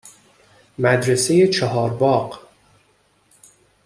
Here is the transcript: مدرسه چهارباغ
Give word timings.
مدرسه 0.79 1.47
چهارباغ 1.47 2.39